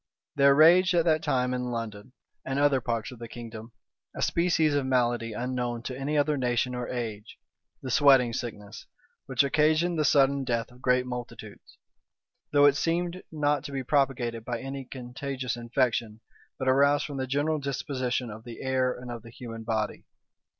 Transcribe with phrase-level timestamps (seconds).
[0.35, 2.13] There raged at that time in London,
[2.43, 3.71] and other parts of the kingdom,
[4.15, 7.23] a species of malady unknown to any other age or nation,
[7.83, 8.87] the sweating sickness,
[9.27, 11.77] which occasioned the sudden death of great multitudes;
[12.51, 16.21] though it seemed not to be propagated by any contagious infection,
[16.57, 20.05] but arose from the general disposition of the air and of the human body.